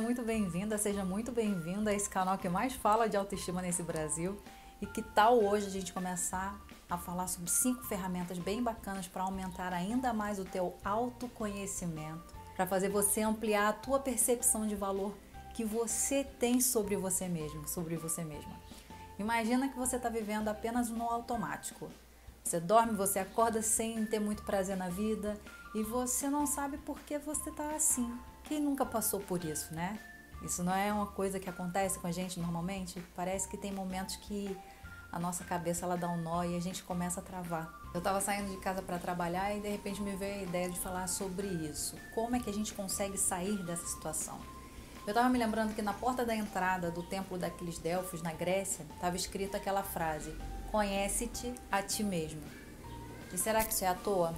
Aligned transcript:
muito 0.00 0.22
bem-vinda, 0.22 0.78
seja 0.78 1.04
muito 1.04 1.32
bem-vindo 1.32 1.88
a 1.88 1.92
esse 1.92 2.08
canal 2.08 2.38
que 2.38 2.48
mais 2.48 2.72
fala 2.72 3.08
de 3.08 3.16
autoestima 3.16 3.60
nesse 3.60 3.82
Brasil. 3.82 4.40
E 4.80 4.86
que 4.86 5.02
tal 5.02 5.42
hoje 5.42 5.66
a 5.66 5.70
gente 5.70 5.92
começar 5.92 6.60
a 6.90 6.98
falar 6.98 7.26
sobre 7.26 7.50
cinco 7.50 7.84
ferramentas 7.84 8.38
bem 8.38 8.62
bacanas 8.62 9.06
para 9.06 9.22
aumentar 9.22 9.72
ainda 9.72 10.12
mais 10.12 10.38
o 10.38 10.44
teu 10.44 10.74
autoconhecimento, 10.84 12.34
para 12.54 12.66
fazer 12.66 12.88
você 12.88 13.22
ampliar 13.22 13.68
a 13.68 13.72
tua 13.72 13.98
percepção 13.98 14.66
de 14.66 14.74
valor 14.74 15.14
que 15.54 15.64
você 15.64 16.24
tem 16.24 16.60
sobre 16.60 16.96
você 16.96 17.28
mesmo, 17.28 17.66
sobre 17.68 17.96
você 17.96 18.24
mesma. 18.24 18.52
Imagina 19.18 19.68
que 19.68 19.78
você 19.78 19.96
está 19.96 20.08
vivendo 20.08 20.48
apenas 20.48 20.88
no 20.88 21.04
automático. 21.04 21.88
Você 22.42 22.58
dorme, 22.58 22.92
você 22.92 23.20
acorda 23.20 23.62
sem 23.62 24.04
ter 24.06 24.18
muito 24.18 24.42
prazer 24.42 24.76
na 24.76 24.88
vida 24.88 25.38
e 25.74 25.82
você 25.82 26.28
não 26.28 26.46
sabe 26.46 26.76
por 26.78 26.98
que 27.00 27.18
você 27.18 27.50
está 27.50 27.70
assim. 27.74 28.12
Quem 28.52 28.60
nunca 28.60 28.84
passou 28.84 29.18
por 29.18 29.42
isso, 29.42 29.74
né? 29.74 29.98
Isso 30.42 30.62
não 30.62 30.74
é 30.74 30.92
uma 30.92 31.06
coisa 31.06 31.40
que 31.40 31.48
acontece 31.48 31.98
com 31.98 32.06
a 32.06 32.12
gente 32.12 32.38
normalmente. 32.38 33.02
Parece 33.16 33.48
que 33.48 33.56
tem 33.56 33.72
momentos 33.72 34.16
que 34.16 34.54
a 35.10 35.18
nossa 35.18 35.42
cabeça 35.42 35.86
ela 35.86 35.96
dá 35.96 36.10
um 36.10 36.20
nó 36.20 36.44
e 36.44 36.54
a 36.54 36.60
gente 36.60 36.82
começa 36.82 37.20
a 37.20 37.22
travar. 37.22 37.72
Eu 37.94 37.98
estava 37.98 38.20
saindo 38.20 38.50
de 38.50 38.58
casa 38.58 38.82
para 38.82 38.98
trabalhar 38.98 39.56
e 39.56 39.60
de 39.60 39.70
repente 39.70 40.02
me 40.02 40.14
veio 40.16 40.40
a 40.40 40.42
ideia 40.42 40.68
de 40.68 40.78
falar 40.78 41.06
sobre 41.06 41.46
isso. 41.46 41.96
Como 42.14 42.36
é 42.36 42.40
que 42.40 42.50
a 42.50 42.52
gente 42.52 42.74
consegue 42.74 43.16
sair 43.16 43.56
dessa 43.64 43.86
situação? 43.86 44.38
Eu 45.06 45.12
estava 45.12 45.30
me 45.30 45.38
lembrando 45.38 45.74
que 45.74 45.80
na 45.80 45.94
porta 45.94 46.22
da 46.22 46.36
entrada 46.36 46.90
do 46.90 47.02
templo 47.02 47.38
daqueles 47.38 47.78
Delfos, 47.78 48.20
na 48.20 48.34
Grécia, 48.34 48.84
estava 48.94 49.16
escrita 49.16 49.56
aquela 49.56 49.82
frase: 49.82 50.36
Conhece-te 50.70 51.54
a 51.70 51.80
ti 51.80 52.04
mesmo. 52.04 52.42
E 53.32 53.38
será 53.38 53.64
que 53.64 53.72
isso 53.72 53.82
é 53.82 53.88
à 53.88 53.94
toa? 53.94 54.34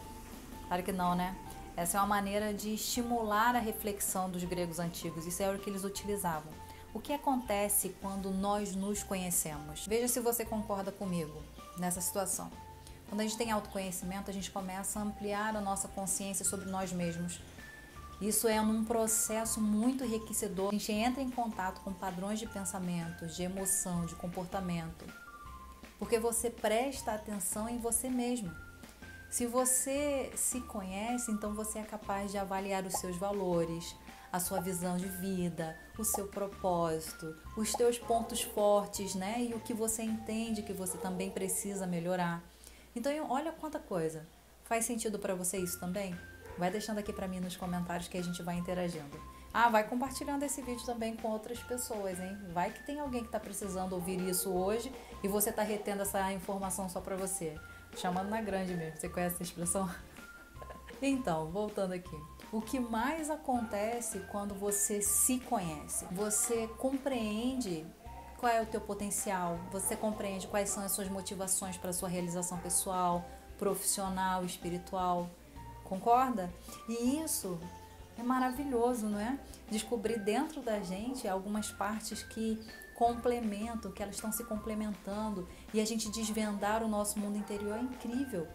Claro 0.69 0.85
que 0.85 0.93
não, 0.93 1.17
né? 1.17 1.37
Essa 1.77 1.99
é 1.99 2.01
uma 2.01 2.07
maneira 2.07 2.55
de 2.55 2.75
estimular 2.75 3.55
a 3.57 3.59
reflexão 3.59 4.31
dos 4.31 4.45
gregos 4.45 4.79
antigos. 4.79 5.27
Isso 5.27 5.43
era 5.43 5.57
o 5.57 5.59
que 5.59 5.69
eles 5.69 5.85
utilizavam. 5.85 6.53
O 6.93 7.01
que 7.01 7.13
acontece 7.13 7.95
quando 8.01 8.31
nós 8.31 8.75
nos 8.77 9.03
conhecemos? 9.03 9.87
Veja 9.87 10.07
se 10.07 10.21
você 10.21 10.45
concorda 10.45 10.93
comigo 10.93 11.43
nessa 11.79 12.01
situação. 12.01 12.51
Quando 13.09 13.21
a 13.21 13.25
gente 13.25 13.37
tem 13.37 13.51
autoconhecimento, 13.51 14.31
a 14.31 14.35
gente 14.35 14.51
começa 14.51 15.01
a 15.01 15.03
ampliar 15.03 15.57
a 15.57 15.61
nossa 15.61 15.89
consciência 15.89 16.45
sobre 16.45 16.71
nós 16.71 16.93
mesmos 16.93 17.41
isso 18.21 18.49
é 18.49 18.61
um 18.61 18.85
processo 18.85 19.61
muito 19.61 20.05
enriquecedor. 20.05 20.69
A 20.69 20.73
gente 20.73 20.93
entra 20.93 21.21
em 21.21 21.31
contato 21.31 21.81
com 21.81 21.93
padrões 21.93 22.39
de 22.39 22.47
pensamento, 22.47 23.27
de 23.27 23.43
emoção, 23.43 24.07
de 24.07 24.15
comportamento, 24.15 25.05
porque 25.99 26.19
você 26.19 26.49
presta 26.49 27.13
atenção 27.13 27.69
em 27.69 27.79
você 27.79 28.09
mesmo. 28.09 28.51
Se 29.35 29.47
você 29.47 30.31
se 30.37 30.61
conhece, 30.61 31.33
então 31.33 31.55
você 31.55 31.81
é 31.81 31.83
capaz 31.83 32.31
de 32.31 32.39
avaliar 32.39 32.87
os 32.87 32.93
seus 32.93 33.17
valores, 33.17 33.97
a 34.31 34.39
sua 34.39 34.61
visão 34.61 34.97
de 34.97 35.09
vida, 35.09 35.77
o 35.99 36.05
seu 36.05 36.29
propósito, 36.29 37.35
os 37.57 37.73
teus 37.73 37.99
pontos 37.99 38.43
fortes, 38.43 39.17
né? 39.17 39.43
E 39.43 39.53
o 39.53 39.59
que 39.59 39.75
você 39.75 40.05
entende 40.05 40.63
que 40.63 40.73
você 40.73 40.97
também 40.99 41.31
precisa 41.31 41.85
melhorar. 41.85 42.45
Então, 42.95 43.11
olha 43.29 43.51
quanta 43.51 43.81
coisa. 43.81 44.25
Faz 44.63 44.85
sentido 44.85 45.19
para 45.19 45.35
você 45.35 45.59
isso 45.59 45.81
também? 45.81 46.17
Vai 46.57 46.71
deixando 46.71 46.99
aqui 46.99 47.13
para 47.13 47.27
mim 47.27 47.41
nos 47.41 47.57
comentários 47.57 48.07
que 48.07 48.17
a 48.17 48.23
gente 48.23 48.41
vai 48.41 48.57
interagindo. 48.57 49.21
Ah, 49.53 49.69
vai 49.69 49.83
compartilhando 49.83 50.45
esse 50.45 50.63
vídeo 50.63 50.87
também 50.87 51.17
com 51.17 51.29
outras 51.29 51.59
pessoas, 51.59 52.21
hein? 52.21 52.39
Vai 52.53 52.71
que 52.71 52.87
tem 52.87 53.01
alguém 53.01 53.23
que 53.23 53.29
está 53.29 53.41
precisando 53.41 53.95
ouvir 53.95 54.21
isso 54.29 54.49
hoje 54.53 54.93
e 55.25 55.27
você 55.27 55.51
está 55.51 55.65
retendo 55.65 56.03
essa 56.03 56.33
informação 56.33 56.89
só 56.89 57.01
para 57.01 57.17
você. 57.17 57.59
Chamando 57.97 58.29
na 58.29 58.41
grande 58.41 58.75
mesmo. 58.75 58.99
Você 58.99 59.09
conhece 59.09 59.35
essa 59.35 59.43
expressão? 59.43 59.89
então, 61.01 61.51
voltando 61.51 61.93
aqui. 61.93 62.17
O 62.53 62.61
que 62.61 62.79
mais 62.79 63.31
acontece 63.31 64.21
quando 64.31 64.55
você 64.55 65.03
se 65.03 65.41
conhece? 65.41 66.07
Você 66.13 66.69
compreende 66.79 67.85
qual 68.39 68.53
é 68.53 68.63
o 68.63 68.67
teu 68.67 68.81
potencial, 68.81 69.59
você 69.73 69.97
compreende 69.97 70.47
quais 70.47 70.69
são 70.69 70.85
as 70.85 70.93
suas 70.93 71.09
motivações 71.09 71.77
para 71.77 71.91
a 71.91 71.93
sua 71.93 72.09
realização 72.09 72.59
pessoal, 72.59 73.25
profissional, 73.59 74.45
espiritual. 74.45 75.31
Concorda? 75.83 76.53
E 76.89 77.23
isso 77.23 77.59
é 78.19 78.23
maravilhoso, 78.23 79.07
não 79.07 79.19
é? 79.19 79.39
Descobrir 79.71 80.19
dentro 80.19 80.61
da 80.61 80.81
gente 80.81 81.27
algumas 81.27 81.71
partes 81.71 82.23
que 82.23 82.61
complementam, 82.95 83.91
que 83.91 84.03
elas 84.03 84.15
estão 84.15 84.33
se 84.33 84.45
complementando 84.45 85.49
e 85.73 85.81
a 85.81 85.85
gente 85.85 86.11
desvendar 86.11 86.83
o 86.83 86.89
nosso 86.89 87.19
mundo 87.19 87.37
interior 87.37 87.77
é 87.77 87.81
incrível. 87.81 88.47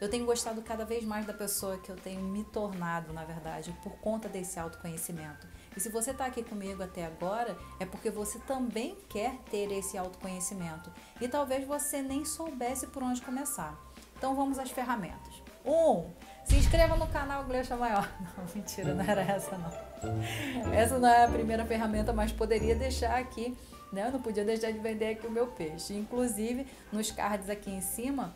Eu 0.00 0.08
tenho 0.08 0.24
gostado 0.24 0.62
cada 0.62 0.84
vez 0.84 1.04
mais 1.04 1.26
da 1.26 1.34
pessoa 1.34 1.76
que 1.78 1.90
eu 1.90 1.96
tenho 1.96 2.20
me 2.20 2.44
tornado, 2.44 3.12
na 3.12 3.24
verdade, 3.24 3.76
por 3.82 3.92
conta 3.98 4.28
desse 4.28 4.58
autoconhecimento. 4.60 5.44
E 5.76 5.80
se 5.80 5.88
você 5.88 6.12
está 6.12 6.26
aqui 6.26 6.44
comigo 6.44 6.80
até 6.82 7.04
agora, 7.04 7.58
é 7.80 7.84
porque 7.84 8.08
você 8.08 8.38
também 8.40 8.96
quer 9.08 9.36
ter 9.50 9.72
esse 9.72 9.98
autoconhecimento. 9.98 10.92
E 11.20 11.26
talvez 11.26 11.66
você 11.66 12.00
nem 12.00 12.24
soubesse 12.24 12.86
por 12.86 13.02
onde 13.02 13.20
começar. 13.20 13.76
Então 14.16 14.36
vamos 14.36 14.58
às 14.58 14.70
ferramentas. 14.70 15.42
Um, 15.64 16.10
se 16.48 16.56
inscreva 16.56 16.96
no 16.96 17.06
canal 17.06 17.44
Gleixa 17.44 17.76
Maior. 17.76 18.08
Não, 18.36 18.44
mentira, 18.54 18.94
não 18.94 19.04
era 19.04 19.20
essa 19.20 19.58
não. 19.58 20.72
Essa 20.72 20.98
não 20.98 21.08
é 21.08 21.24
a 21.24 21.28
primeira 21.28 21.64
ferramenta, 21.66 22.12
mas 22.12 22.32
poderia 22.32 22.74
deixar 22.74 23.18
aqui, 23.18 23.56
né? 23.92 24.06
Eu 24.06 24.12
não 24.12 24.20
podia 24.20 24.44
deixar 24.44 24.70
de 24.70 24.78
vender 24.78 25.10
aqui 25.10 25.26
o 25.26 25.30
meu 25.30 25.48
peixe. 25.48 25.92
Inclusive, 25.92 26.66
nos 26.92 27.10
cards 27.10 27.50
aqui 27.50 27.70
em 27.70 27.80
cima, 27.80 28.34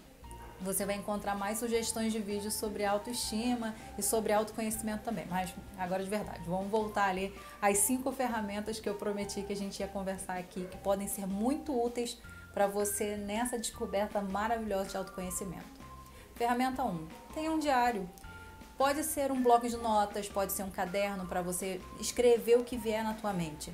você 0.61 0.85
vai 0.85 0.97
encontrar 0.97 1.37
mais 1.37 1.59
sugestões 1.59 2.13
de 2.13 2.19
vídeos 2.19 2.55
sobre 2.55 2.85
autoestima 2.85 3.75
e 3.97 4.03
sobre 4.03 4.33
autoconhecimento 4.33 5.05
também. 5.05 5.25
Mas 5.31 5.55
agora 5.79 6.03
de 6.03 6.11
verdade, 6.11 6.43
vamos 6.47 6.71
voltar 6.71 7.09
ali 7.09 7.35
às 7.61 7.79
cinco 7.79 8.13
ferramentas 8.13 8.79
que 8.79 8.89
eu 8.89 8.95
prometi 8.95 9.43
que 9.43 9.53
a 9.53 9.57
gente 9.57 9.81
ia 9.81 9.89
conversar 9.89 10.37
aqui, 10.37 10.67
que 10.71 10.77
podem 10.79 11.09
ser 11.09 11.27
muito 11.27 11.73
úteis 11.81 12.19
para 12.53 12.67
você 12.67 13.17
nessa 13.17 13.59
descoberta 13.59 14.21
maravilhosa 14.21 14.91
de 14.91 14.97
autoconhecimento. 14.97 15.82
Ferramenta 16.35 16.83
1. 16.83 17.07
Tenha 17.35 17.51
um 17.51 17.59
diário. 17.59 18.09
Pode 18.77 19.05
ser 19.05 19.31
um 19.31 19.43
bloco 19.43 19.69
de 19.69 19.77
notas, 19.77 20.29
pode 20.29 20.53
ser 20.53 20.63
um 20.63 20.71
caderno 20.71 21.27
para 21.27 21.43
você 21.43 21.81
escrever 22.01 22.59
o 22.59 22.65
que 22.65 22.77
vier 22.77 23.05
na 23.05 23.15
tua 23.15 23.33
mente. 23.33 23.73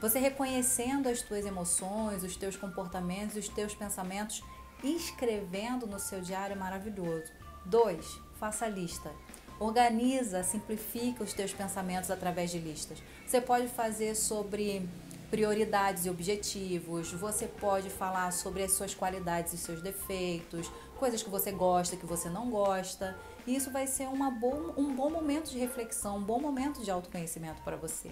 Você 0.00 0.18
reconhecendo 0.18 1.08
as 1.08 1.20
tuas 1.20 1.44
emoções, 1.44 2.24
os 2.24 2.34
teus 2.36 2.56
comportamentos, 2.56 3.36
os 3.36 3.48
teus 3.48 3.74
pensamentos, 3.74 4.42
escrevendo 4.82 5.86
no 5.86 5.98
seu 5.98 6.22
diário 6.22 6.54
é 6.54 6.58
maravilhoso. 6.58 7.30
2. 7.66 8.20
Faça 8.38 8.66
lista. 8.66 9.12
Organiza, 9.58 10.42
simplifica 10.42 11.22
os 11.22 11.34
teus 11.34 11.52
pensamentos 11.52 12.10
através 12.10 12.50
de 12.50 12.58
listas. 12.58 13.02
Você 13.26 13.42
pode 13.42 13.68
fazer 13.68 14.14
sobre 14.14 14.88
prioridades 15.30 16.06
e 16.06 16.10
objetivos, 16.10 17.12
você 17.12 17.46
pode 17.46 17.88
falar 17.88 18.32
sobre 18.32 18.62
as 18.62 18.72
suas 18.72 18.94
qualidades 18.94 19.52
e 19.52 19.58
seus 19.58 19.80
defeitos, 19.80 20.70
coisas 20.98 21.22
que 21.22 21.30
você 21.30 21.52
gosta, 21.52 21.96
que 21.96 22.04
você 22.04 22.28
não 22.28 22.50
gosta. 22.50 23.16
E 23.46 23.54
isso 23.54 23.70
vai 23.70 23.86
ser 23.86 24.08
uma 24.08 24.30
bom, 24.30 24.74
um 24.76 24.94
bom 24.94 25.08
momento 25.08 25.50
de 25.50 25.58
reflexão, 25.58 26.18
um 26.18 26.22
bom 26.22 26.40
momento 26.40 26.82
de 26.82 26.90
autoconhecimento 26.90 27.62
para 27.62 27.76
você. 27.76 28.10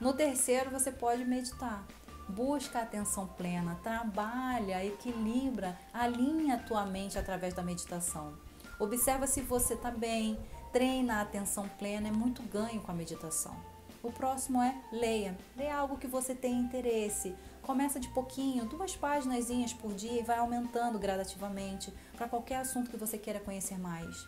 No 0.00 0.12
terceiro, 0.12 0.70
você 0.70 0.90
pode 0.90 1.24
meditar. 1.24 1.84
Busca 2.28 2.78
a 2.78 2.82
atenção 2.82 3.26
plena, 3.26 3.78
trabalha, 3.82 4.84
equilibra, 4.84 5.76
alinha 5.92 6.54
a 6.54 6.58
tua 6.58 6.86
mente 6.86 7.18
através 7.18 7.52
da 7.54 7.62
meditação. 7.62 8.34
Observa 8.78 9.26
se 9.26 9.40
você 9.40 9.74
está 9.74 9.90
bem, 9.90 10.38
treina 10.72 11.16
a 11.16 11.22
atenção 11.22 11.68
plena, 11.76 12.08
é 12.08 12.12
muito 12.12 12.40
ganho 12.42 12.80
com 12.80 12.90
a 12.90 12.94
meditação. 12.94 13.54
O 14.02 14.10
próximo 14.10 14.62
é 14.62 14.74
leia. 14.90 15.36
Leia 15.56 15.76
algo 15.76 15.98
que 15.98 16.06
você 16.06 16.34
tem 16.34 16.54
interesse. 16.54 17.34
Começa 17.62 18.00
de 18.00 18.08
pouquinho, 18.08 18.64
duas 18.64 18.96
páginas 18.96 19.46
por 19.74 19.92
dia 19.92 20.20
e 20.20 20.22
vai 20.22 20.38
aumentando 20.38 20.98
gradativamente 20.98 21.92
para 22.16 22.28
qualquer 22.28 22.56
assunto 22.56 22.90
que 22.90 22.96
você 22.96 23.18
queira 23.18 23.40
conhecer 23.40 23.78
mais. 23.78 24.26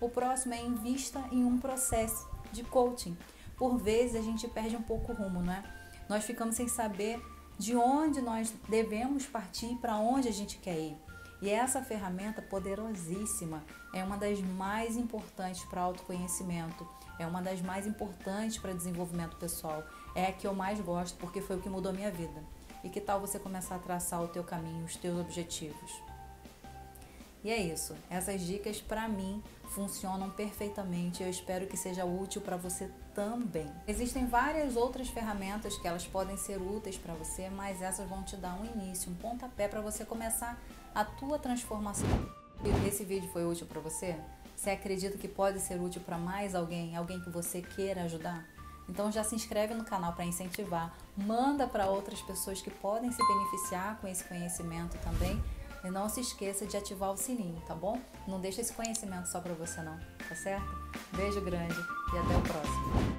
O 0.00 0.08
próximo 0.08 0.54
é 0.54 0.60
invista 0.60 1.22
em 1.30 1.44
um 1.44 1.58
processo 1.58 2.28
de 2.52 2.64
coaching. 2.64 3.16
Por 3.56 3.78
vezes 3.78 4.16
a 4.16 4.22
gente 4.22 4.48
perde 4.48 4.76
um 4.76 4.82
pouco 4.82 5.12
o 5.12 5.14
rumo, 5.14 5.40
né? 5.40 5.62
Nós 6.08 6.24
ficamos 6.24 6.56
sem 6.56 6.68
saber 6.68 7.20
de 7.58 7.74
onde 7.76 8.20
nós 8.20 8.52
devemos 8.68 9.24
partir, 9.24 9.76
para 9.76 9.96
onde 9.96 10.28
a 10.28 10.32
gente 10.32 10.58
quer 10.58 10.78
ir. 10.78 11.05
E 11.40 11.50
essa 11.50 11.82
ferramenta 11.82 12.40
poderosíssima 12.40 13.62
é 13.92 14.02
uma 14.02 14.16
das 14.16 14.40
mais 14.40 14.96
importantes 14.96 15.64
para 15.64 15.82
autoconhecimento, 15.82 16.88
é 17.18 17.26
uma 17.26 17.42
das 17.42 17.60
mais 17.60 17.86
importantes 17.86 18.58
para 18.58 18.72
desenvolvimento 18.72 19.36
pessoal. 19.36 19.84
É 20.14 20.26
a 20.26 20.32
que 20.32 20.46
eu 20.46 20.54
mais 20.54 20.80
gosto 20.80 21.18
porque 21.18 21.40
foi 21.40 21.56
o 21.56 21.60
que 21.60 21.68
mudou 21.68 21.92
minha 21.92 22.10
vida. 22.10 22.42
E 22.82 22.88
que 22.88 23.00
tal 23.00 23.20
você 23.20 23.38
começar 23.38 23.76
a 23.76 23.78
traçar 23.78 24.22
o 24.22 24.28
teu 24.28 24.44
caminho, 24.44 24.84
os 24.84 24.96
teus 24.96 25.18
objetivos? 25.18 26.15
E 27.46 27.50
é 27.50 27.58
isso. 27.58 27.94
Essas 28.10 28.40
dicas 28.40 28.80
para 28.80 29.08
mim 29.08 29.40
funcionam 29.68 30.28
perfeitamente. 30.30 31.22
Eu 31.22 31.30
espero 31.30 31.68
que 31.68 31.76
seja 31.76 32.04
útil 32.04 32.40
para 32.40 32.56
você 32.56 32.90
também. 33.14 33.70
Existem 33.86 34.26
várias 34.26 34.74
outras 34.74 35.08
ferramentas 35.08 35.78
que 35.78 35.86
elas 35.86 36.04
podem 36.04 36.36
ser 36.36 36.60
úteis 36.60 36.98
para 36.98 37.14
você, 37.14 37.48
mas 37.48 37.80
essas 37.80 38.08
vão 38.08 38.24
te 38.24 38.36
dar 38.36 38.60
um 38.60 38.64
início, 38.64 39.12
um 39.12 39.14
pontapé 39.14 39.68
para 39.68 39.80
você 39.80 40.04
começar 40.04 40.60
a 40.92 41.04
tua 41.04 41.38
transformação. 41.38 42.08
Esse 42.84 43.04
vídeo 43.04 43.30
foi 43.32 43.46
útil 43.46 43.68
para 43.68 43.80
você? 43.80 44.16
Você 44.56 44.70
acredita 44.70 45.16
que 45.16 45.28
pode 45.28 45.60
ser 45.60 45.80
útil 45.80 46.02
para 46.04 46.18
mais 46.18 46.52
alguém, 46.52 46.96
alguém 46.96 47.20
que 47.20 47.30
você 47.30 47.62
queira 47.62 48.02
ajudar? 48.02 48.44
Então 48.88 49.12
já 49.12 49.22
se 49.22 49.36
inscreve 49.36 49.72
no 49.72 49.84
canal 49.84 50.14
para 50.14 50.24
incentivar, 50.24 50.92
manda 51.16 51.64
para 51.68 51.86
outras 51.86 52.20
pessoas 52.22 52.60
que 52.60 52.70
podem 52.72 53.12
se 53.12 53.18
beneficiar 53.24 54.00
com 54.00 54.08
esse 54.08 54.24
conhecimento 54.24 54.98
também. 54.98 55.40
E 55.86 55.90
não 55.90 56.08
se 56.08 56.20
esqueça 56.20 56.66
de 56.66 56.76
ativar 56.76 57.12
o 57.12 57.16
sininho, 57.16 57.62
tá 57.64 57.72
bom? 57.72 58.00
Não 58.26 58.40
deixa 58.40 58.60
esse 58.60 58.72
conhecimento 58.72 59.26
só 59.26 59.38
para 59.40 59.54
você 59.54 59.80
não, 59.82 59.96
tá 60.28 60.34
certo? 60.34 60.66
Beijo 61.16 61.40
grande 61.42 61.78
e 62.12 62.18
até 62.18 62.36
o 62.36 62.42
próximo. 62.42 63.15